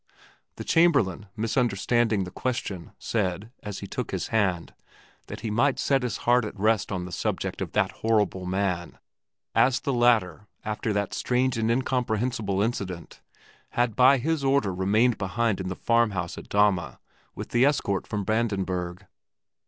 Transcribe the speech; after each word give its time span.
The 0.55 0.63
Chamberlain, 0.63 1.27
misunderstanding 1.37 2.23
the 2.23 2.31
question, 2.31 2.91
said, 2.97 3.51
as 3.61 3.81
he 3.81 3.85
took 3.87 4.09
his 4.09 4.29
hand, 4.29 4.73
that 5.27 5.41
he 5.41 5.51
might 5.51 5.77
set 5.77 6.01
his 6.01 6.17
heart 6.25 6.43
at 6.43 6.59
rest 6.59 6.91
on 6.91 7.05
the 7.05 7.11
subject 7.11 7.61
of 7.61 7.73
that 7.73 7.91
horrible 8.01 8.47
man, 8.47 8.97
as 9.53 9.81
the 9.81 9.93
latter, 9.93 10.47
after 10.65 10.91
that 10.91 11.13
strange 11.13 11.55
and 11.55 11.69
incomprehensible 11.69 12.63
incident, 12.63 13.21
had 13.73 13.95
by 13.95 14.17
his 14.17 14.43
order 14.43 14.73
remained 14.73 15.19
behind 15.19 15.59
in 15.61 15.67
the 15.69 15.75
farm 15.75 16.09
house 16.09 16.35
at 16.35 16.49
Dahme 16.49 16.97
with 17.35 17.49
the 17.49 17.63
escort 17.63 18.07
from 18.07 18.23
Brandenburg. 18.23 19.05